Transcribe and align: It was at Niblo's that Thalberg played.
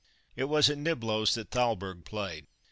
It 0.35 0.45
was 0.45 0.67
at 0.67 0.79
Niblo's 0.79 1.35
that 1.35 1.51
Thalberg 1.51 2.05
played. 2.05 2.47